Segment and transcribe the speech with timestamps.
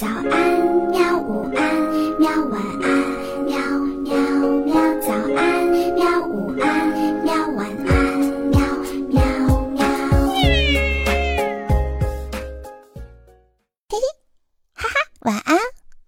[0.00, 0.32] 早安，
[0.88, 1.18] 喵！
[1.18, 1.60] 午安，
[2.18, 2.30] 喵！
[2.46, 2.88] 晚安，
[3.44, 3.52] 喵
[4.00, 4.16] 喵
[4.64, 4.72] 喵！
[5.02, 6.26] 早安，喵！
[6.26, 6.88] 午安，
[7.22, 7.34] 喵！
[7.48, 8.18] 晚安，
[8.48, 8.58] 喵
[9.10, 9.20] 喵
[9.72, 9.84] 喵！
[13.90, 14.00] 嘿嘿，
[14.72, 15.58] 哈哈，晚安，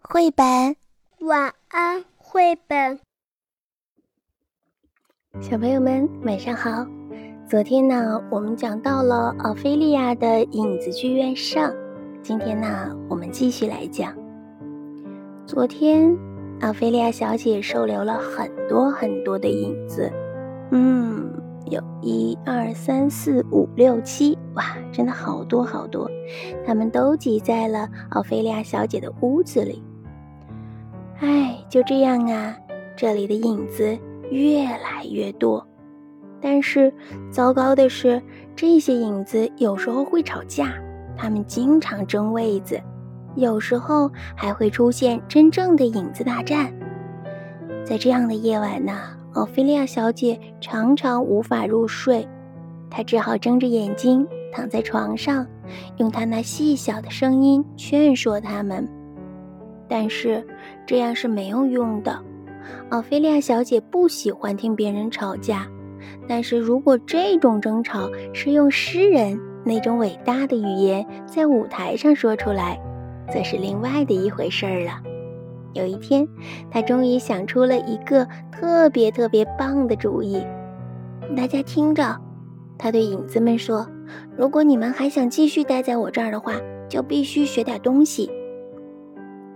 [0.00, 0.74] 绘本。
[1.18, 2.98] 晚安，绘本。
[5.42, 6.86] 小朋友们，晚上好。
[7.46, 11.70] 昨天呢，我们讲到了奥菲利亚的影子剧院上。
[12.22, 14.14] 今天呢，我们继续来讲。
[15.44, 16.16] 昨天，
[16.60, 20.08] 奥菲利亚小姐收留了很多很多的影子，
[20.70, 21.28] 嗯，
[21.66, 26.08] 有一二三四五六七，哇，真的好多好多，
[26.64, 29.82] 他们都挤在了奥菲利亚小姐的屋子里。
[31.18, 32.56] 哎，就这样啊，
[32.96, 33.98] 这里的影子
[34.30, 35.66] 越来越多，
[36.40, 36.94] 但是
[37.32, 38.22] 糟糕的是，
[38.54, 40.72] 这些影子有时候会吵架。
[41.22, 42.82] 他们经常争位子，
[43.36, 46.74] 有时候还会出现真正的影子大战。
[47.84, 48.92] 在这样的夜晚呢，
[49.34, 52.28] 奥菲利亚小姐常常无法入睡，
[52.90, 55.46] 她只好睁着眼睛躺在床上，
[55.98, 58.88] 用她那细小的声音劝说他们。
[59.86, 60.44] 但是
[60.84, 62.20] 这样是没有用的。
[62.88, 65.68] 奥菲利亚小姐不喜欢听别人吵架，
[66.26, 69.38] 但是如果这种争吵是用诗人。
[69.64, 72.80] 那种伟大的语言在舞台上说出来，
[73.32, 75.00] 则是另外的一回事儿了。
[75.72, 76.26] 有一天，
[76.70, 80.42] 他终于想出了一个特别特别棒的主意。
[81.36, 82.20] 大家听着，
[82.76, 83.88] 他对影子们说
[84.36, 86.54] ：“如果你们还想继续待在我这儿的话，
[86.88, 88.30] 就必须学点东西。”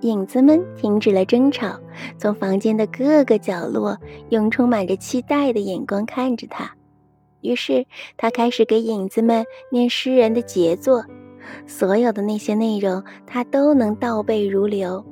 [0.02, 1.78] 影子们停止了争吵，
[2.16, 6.70] 从房间的各个角落用充满着期待的眼光看着他。
[7.46, 11.04] 于是他开始给影子们念诗人的杰作，
[11.66, 15.04] 所有的那些内容他都能倒背如流。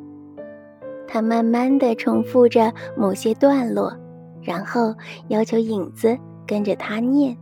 [1.07, 3.97] 他慢慢地重复着某些段落，
[4.43, 4.93] 然后
[5.29, 7.37] 要求影子跟着他念。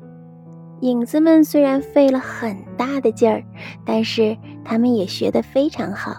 [0.80, 3.42] 影子们虽然费了很大的劲儿，
[3.86, 6.16] 但是他们也学得非常好。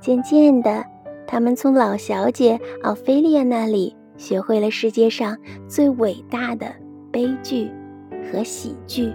[0.00, 0.84] 渐渐的，
[1.26, 5.36] 他们从老小姐奥菲利亚那里学会了世界上
[5.68, 6.74] 最伟大的
[7.12, 7.70] 悲剧。
[8.30, 9.12] 和喜剧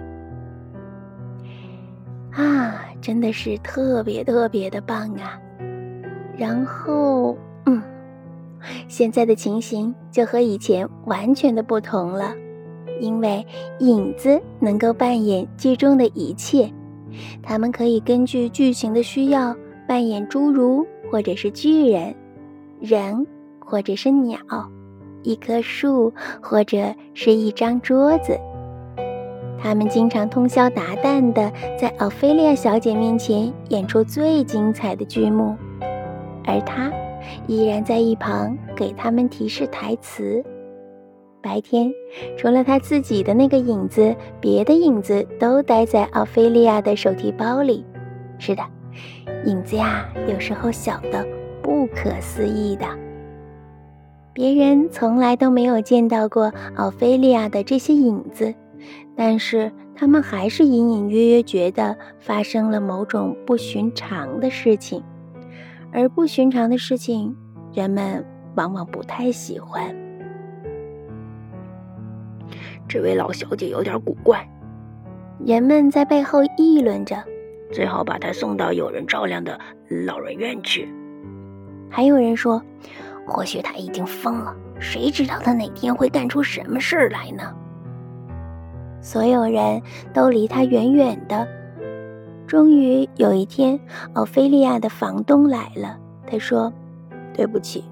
[2.32, 5.40] 啊，真的是特别特别的棒啊！
[6.36, 7.36] 然后，
[7.66, 7.82] 嗯，
[8.86, 12.32] 现在的情形就和以前完全的不同了，
[13.00, 13.44] 因为
[13.80, 16.72] 影子能够扮演剧中的一切，
[17.42, 19.56] 他们可以根据剧情的需要
[19.88, 22.14] 扮演侏儒或者是巨人，
[22.78, 23.26] 人
[23.58, 24.38] 或者是鸟，
[25.24, 28.38] 一棵树或者是一张桌子。
[29.60, 35.56] 他们经常通宵达旦地在奥菲利亚小姐面前演出最精彩的剧目，
[36.44, 36.90] 而他
[37.46, 40.42] 依然在一旁给他们提示台词。
[41.40, 41.92] 白天，
[42.36, 47.84] 除了他自己的那个影子，别的影子都待在奥菲利亚的手提包里。
[48.38, 48.62] 是的，
[49.44, 51.26] 影子呀，有时候小的
[51.62, 52.86] 不可思议的，
[54.32, 58.54] 别人从来都没有见到过奥菲利亚的这些影子。
[59.16, 65.02] 但是他们还是隐隐约约觉得发生了某种不寻常的事情，
[65.92, 67.36] 而不寻常的事情，
[67.72, 68.24] 人们
[68.56, 69.94] 往往不太喜欢。
[72.88, 74.48] 这位老小姐有点古怪，
[75.44, 77.22] 人们在背后议论着，
[77.70, 79.58] 最好把她送到有人照料的
[80.06, 80.88] 老人院去。
[81.90, 82.62] 还有人说，
[83.26, 87.54] 或许她已经疯了，谁知道她哪天会干出什么事儿来呢？
[89.08, 89.80] 所有人
[90.12, 91.48] 都离他远远的。
[92.46, 93.80] 终于有一天，
[94.12, 95.98] 奥菲利亚的房东来了。
[96.26, 96.70] 他说
[97.32, 97.82] ：“对不起，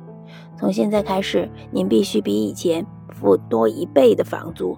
[0.59, 4.77] 从现在开始，您必须比以前付多一倍的房租。”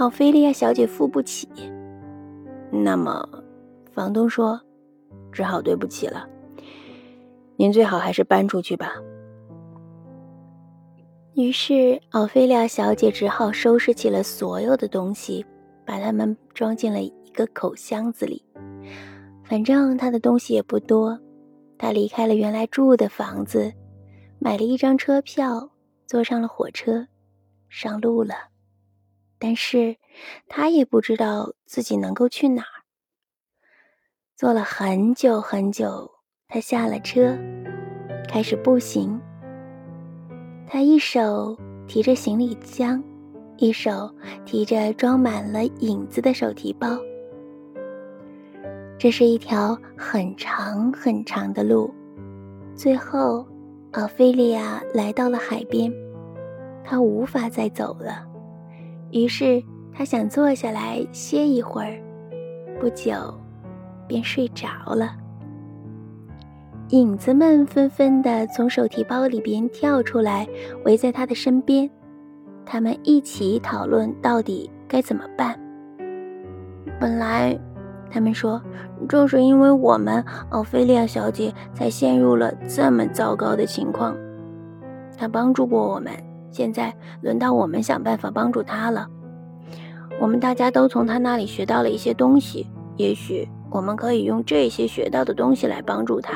[0.00, 1.46] 奥菲利亚小姐付不起。
[2.70, 3.28] 那么，
[3.92, 4.58] 房东说
[5.30, 6.26] ：“只好对不起了。
[7.56, 8.94] 您最好还是搬出去吧。”
[11.34, 15.44] 于是，奥菲利亚小姐只好收拾起了所有的东西，
[15.86, 18.44] 把它们装进了一个口箱子里。
[19.42, 21.18] 反正她的东西也不多，
[21.78, 23.72] 她离开了原来住的房子，
[24.38, 25.70] 买了一张车票，
[26.06, 27.06] 坐上了火车，
[27.70, 28.34] 上路了。
[29.38, 29.96] 但是，
[30.48, 32.84] 她也不知道自己能够去哪儿。
[34.36, 36.10] 坐了很久很久，
[36.46, 37.38] 她下了车，
[38.28, 39.18] 开始步行。
[40.72, 41.54] 他一手
[41.86, 43.04] 提着行李箱，
[43.58, 44.10] 一手
[44.46, 46.96] 提着装满了影子的手提包。
[48.98, 51.92] 这是一条很长很长的路。
[52.74, 53.46] 最后，
[53.90, 55.92] 奥菲利亚来到了海边，
[56.82, 58.26] 她无法再走了，
[59.10, 62.02] 于是她想坐下来歇一会儿。
[62.80, 63.12] 不久，
[64.08, 65.18] 便睡着了。
[66.92, 70.46] 影子们纷纷地从手提包里边跳出来，
[70.84, 71.88] 围在他的身边。
[72.66, 75.58] 他们一起讨论到底该怎么办。
[77.00, 77.58] 本来，
[78.10, 78.60] 他们说，
[79.08, 84.14] 正是因为我们奥菲利亚小姐才陷入了这么糟糕的情况。
[85.16, 86.12] 她帮助过我们，
[86.50, 89.08] 现在轮到我们想办法帮助她了。
[90.20, 92.68] 我们大家都从她那里学到了一些东西，
[92.98, 96.34] 也许我们可以用这些学到的东西来帮助她。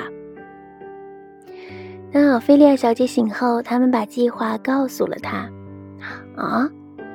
[2.12, 5.50] 当奥菲利亚小姐醒后，他们把计划告诉了她。
[6.36, 6.68] 啊，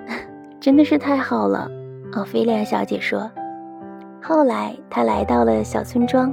[0.59, 1.69] 真的是太好了，
[2.13, 3.29] 奥菲利亚小姐说。
[4.21, 6.31] 后来她来到了小村庄，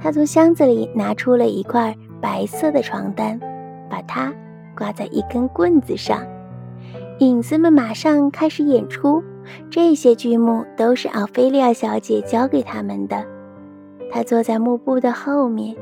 [0.00, 3.38] 她从箱子里拿出了一块白色的床单，
[3.90, 4.32] 把它
[4.74, 6.24] 挂在一根棍子上。
[7.18, 9.22] 影子们马上开始演出，
[9.68, 13.22] 这些剧目都是奥菲利亚小姐教给他们的。
[14.10, 15.76] 她坐在幕布的后面。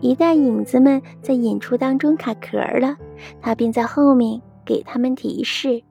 [0.00, 2.96] 一旦影子们在演出当中卡壳了，
[3.40, 5.82] 他便在后面给他们提示。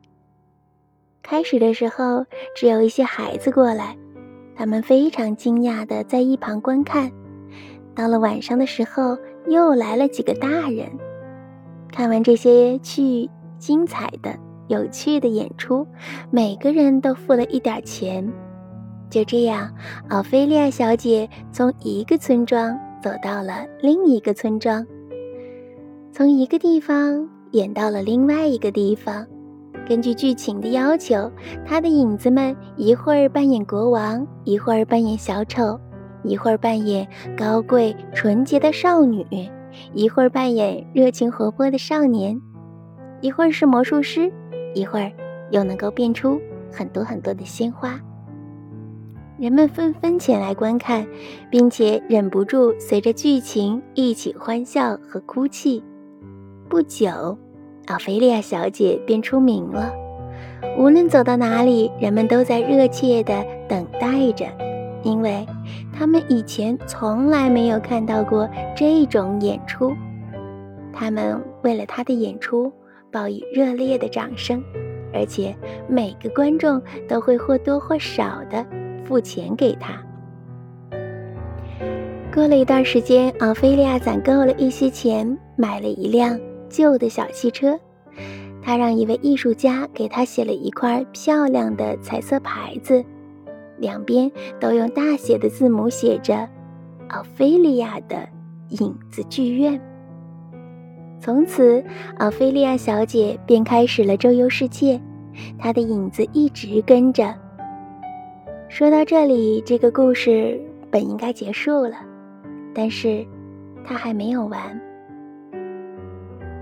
[1.21, 3.95] 开始的时候，只有一些孩子过来，
[4.55, 7.11] 他们非常惊讶地在一旁观看。
[7.93, 9.17] 到了晚上的时候，
[9.47, 10.89] 又来了几个大人。
[11.91, 14.35] 看完这些去精彩的、
[14.67, 15.85] 有趣的演出，
[16.31, 18.31] 每个人都付了一点钱。
[19.09, 19.73] 就这样，
[20.09, 22.79] 奥菲利亚小姐从一个村庄。
[23.01, 24.85] 走到了另一个村庄，
[26.11, 29.25] 从一个地方演到了另外一个地方。
[29.87, 31.31] 根据剧情的要求，
[31.65, 35.79] 他的影子们一会儿扮演国王，一会儿扮演小丑，
[36.23, 37.07] 一会儿扮演
[37.37, 39.25] 高贵纯洁的少女，
[39.93, 42.39] 一会儿扮演热情活泼的少年，
[43.21, 44.31] 一会儿是魔术师，
[44.75, 45.11] 一会儿
[45.49, 46.39] 又能够变出
[46.71, 47.99] 很多很多的鲜花。
[49.39, 51.07] 人们纷纷前来观看，
[51.49, 55.81] 并且忍不住随着剧情一起欢笑和哭泣。
[56.67, 57.37] 不久，
[57.87, 59.93] 奥菲利亚小姐便出名了。
[60.77, 63.33] 无论走到哪里，人们都在热切地
[63.65, 64.45] 等待着，
[65.03, 65.47] 因为
[65.97, 68.45] 他们以前从来没有看到过
[68.75, 69.93] 这种演出。
[70.91, 72.69] 他们为了她的演出
[73.09, 74.61] 报以热烈的掌声，
[75.13, 75.55] 而且
[75.87, 78.65] 每个观众都会或多或少的。
[79.09, 79.99] 付钱给他。
[82.31, 86.39] 过了一段时间，奥菲利亚攒够了一些钱，买了一辆
[86.69, 87.77] 旧的小汽车。
[88.61, 93.03] 他让一位艺术家给他写了一块漂亮的彩色牌子，
[93.79, 96.47] 两边都用大写的字母写着
[97.09, 98.29] “奥菲利亚的
[98.79, 99.81] 影子剧院”。
[101.19, 101.83] 从此，
[102.19, 105.01] 奥菲利亚小姐便开始了周游世界，
[105.57, 107.33] 她的影子一直跟着。
[108.69, 110.61] 说到这里，这个故事
[110.91, 111.97] 本应该结束了，
[112.71, 113.25] 但是
[113.83, 114.59] 它还没有完。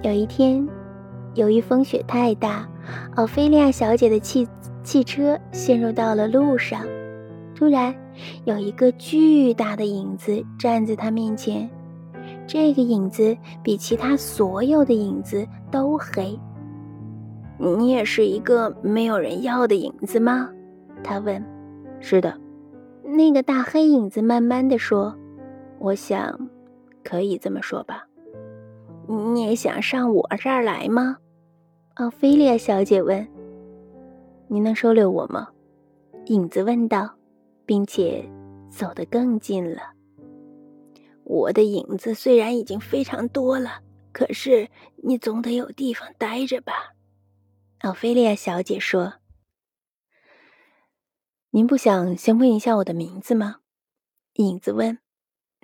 [0.03, 0.65] 有一天，
[1.33, 2.65] 由于风雪太大，
[3.15, 4.47] 奥菲利亚小姐的汽
[4.83, 6.81] 汽车陷入到了路上。
[7.53, 7.93] 突然，
[8.45, 11.69] 有一个巨大的影子站在她面前，
[12.47, 16.39] 这个影子比其他所有的影子都黑。
[17.57, 20.49] 你也是一个没有人要的影子吗？
[21.03, 21.43] 他问。
[21.99, 22.39] 是的，
[23.03, 25.17] 那个大黑影子慢慢的说
[25.79, 26.49] ：“我想，
[27.03, 28.07] 可以这么说吧。
[29.07, 31.17] 你也想上我这儿来吗？”
[31.95, 33.27] 奥菲利亚小姐问。
[34.47, 35.49] “你能收留我吗？”
[36.27, 37.09] 影子问道，
[37.65, 38.23] 并且
[38.69, 39.81] 走得更近了。
[41.23, 43.79] 我的影子虽然已经非常多了，
[44.13, 44.69] 可是
[45.03, 46.73] 你总得有地方待着吧？”
[47.81, 49.13] 奥菲利亚小姐说。
[51.57, 53.61] 您不想先问一下我的名字吗？
[54.33, 54.99] 影子问。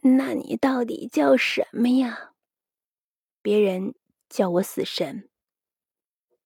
[0.02, 2.32] 那你到底叫什么呀？
[3.44, 3.94] 别人
[4.28, 5.30] 叫我死神。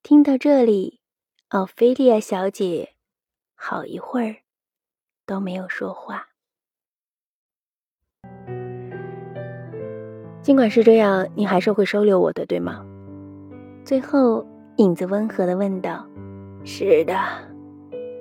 [0.04, 1.00] 听到这里，
[1.48, 2.96] 奥菲利亚小姐
[3.56, 4.36] 好一会儿
[5.26, 6.28] 都没有说话。
[10.42, 12.86] 尽管是这样，你还是会收留我的，对吗？
[13.86, 16.06] 最后，影子温和的问道。
[16.66, 17.47] 是的。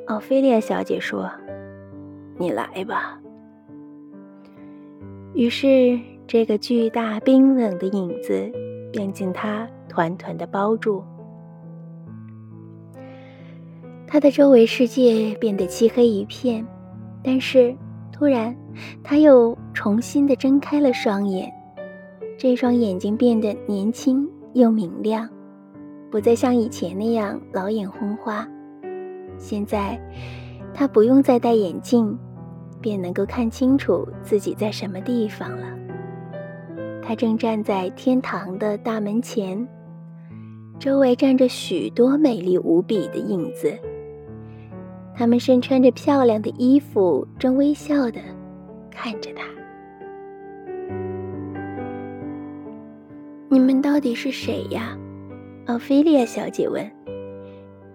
[0.06, 1.28] 奥菲利亚小姐说
[2.38, 3.20] ：“你来吧。”
[5.34, 5.98] 于是，
[6.28, 8.50] 这个巨大冰冷的影子
[8.92, 11.02] 便将她团团的包住。
[14.06, 16.64] 他的周围世界变得漆黑一片，
[17.24, 17.74] 但是
[18.12, 18.56] 突然，
[19.02, 21.52] 他又重新的睁开了双眼，
[22.38, 25.28] 这双眼睛变得年轻又明亮，
[26.08, 28.46] 不再像以前那样老眼昏花。
[29.38, 30.00] 现在，
[30.74, 32.16] 他不用再戴眼镜，
[32.80, 35.66] 便能够看清楚自己在什么地方了。
[37.02, 39.66] 他正站在天堂的大门前，
[40.78, 43.72] 周围站着许多美丽无比的影子。
[45.14, 48.20] 他们身穿着漂亮的衣服，正微笑的
[48.90, 49.44] 看着他。
[53.48, 54.98] 你们到底是谁呀？
[55.66, 56.95] 奥菲利亚小姐问。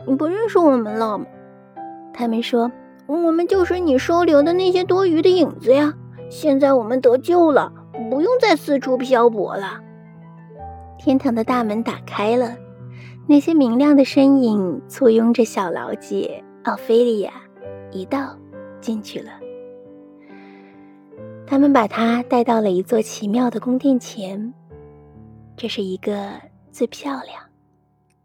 [0.07, 1.25] 你不认识我们了吗？
[2.13, 2.71] 他们说
[3.07, 5.93] ：“我们就是你收留的那些多余的影子呀。
[6.29, 7.71] 现在我们得救了，
[8.09, 9.79] 不用再四处漂泊了。”
[10.99, 12.55] 天堂的大门打开了，
[13.27, 16.43] 那些明亮的身影簇拥着小老姐。
[16.63, 17.31] 奥菲利亚
[17.91, 18.37] 一道
[18.79, 19.31] 进去了。
[21.47, 24.53] 他们把她带到了一座奇妙的宫殿前，
[25.57, 26.33] 这是一个
[26.71, 27.41] 最漂亮、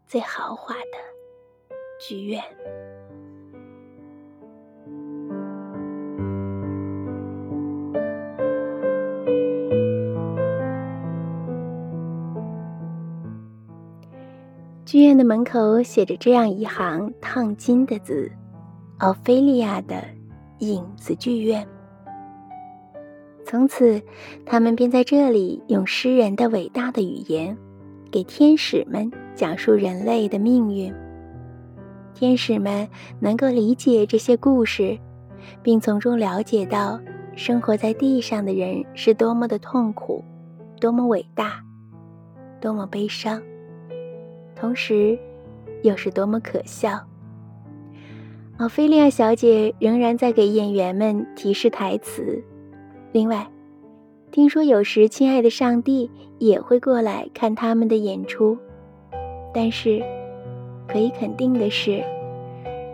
[0.05, 0.97] 最豪华的
[1.99, 2.41] 剧院。
[14.85, 18.31] 剧院的门口写着这样一行烫金的字
[18.99, 20.01] ：“奥菲利亚的
[20.59, 21.67] 影子剧院。”
[23.43, 24.01] 从此，
[24.45, 27.57] 他们便在这里用诗人的伟大的语言，
[28.09, 30.93] 给天使们讲述人类的命运。
[32.17, 34.97] 天使们能够理解这些故事，
[35.61, 36.99] 并从中了解到
[37.35, 40.25] 生活在地上的人是多么的痛苦，
[40.81, 41.63] 多么伟大，
[42.59, 43.39] 多么悲伤。
[44.55, 45.15] 同时，
[45.83, 46.99] 又是多么可笑！
[48.57, 52.43] 奥菲利亚小姐仍然在给演员们提示台词。
[53.11, 53.47] 另外，
[54.31, 56.09] 听说有时亲爱的上帝
[56.39, 58.57] 也会过来看他们的演出，
[59.53, 60.01] 但是
[60.87, 62.03] 可以肯定的是，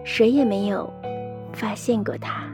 [0.03, 0.91] 谁也没有
[1.53, 2.49] 发现过他。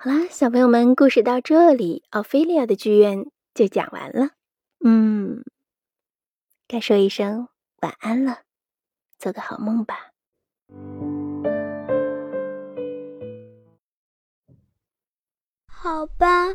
[0.00, 4.30] 好啦，小朋友们，故事到这里，奥菲利亚的剧院就讲完了。
[4.84, 5.42] 嗯，
[6.68, 7.48] 该说一声
[7.80, 8.42] 晚安了，
[9.18, 10.10] 做个好梦吧。
[15.66, 16.54] 好吧，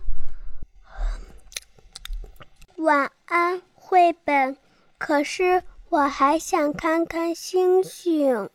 [2.83, 4.57] 晚安，绘本。
[4.97, 8.49] 可是我还想看看星星。